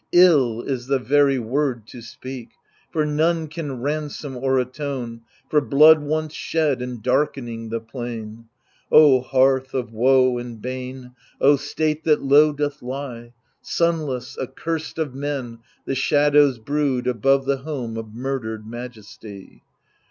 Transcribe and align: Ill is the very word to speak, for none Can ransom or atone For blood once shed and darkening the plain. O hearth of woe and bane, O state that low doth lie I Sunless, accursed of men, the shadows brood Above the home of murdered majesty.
Ill 0.13 0.63
is 0.63 0.87
the 0.87 0.97
very 0.97 1.37
word 1.37 1.85
to 1.85 2.01
speak, 2.01 2.49
for 2.91 3.05
none 3.05 3.47
Can 3.47 3.81
ransom 3.81 4.35
or 4.35 4.57
atone 4.57 5.21
For 5.47 5.61
blood 5.61 5.99
once 6.01 6.33
shed 6.33 6.81
and 6.81 7.03
darkening 7.03 7.69
the 7.69 7.81
plain. 7.81 8.45
O 8.91 9.21
hearth 9.21 9.75
of 9.75 9.93
woe 9.93 10.39
and 10.39 10.59
bane, 10.59 11.11
O 11.39 11.55
state 11.55 12.03
that 12.05 12.23
low 12.23 12.51
doth 12.51 12.81
lie 12.81 13.19
I 13.19 13.33
Sunless, 13.61 14.39
accursed 14.39 14.97
of 14.97 15.13
men, 15.13 15.59
the 15.85 15.93
shadows 15.93 16.57
brood 16.57 17.05
Above 17.05 17.45
the 17.45 17.57
home 17.57 17.95
of 17.95 18.11
murdered 18.15 18.65
majesty. 18.65 19.61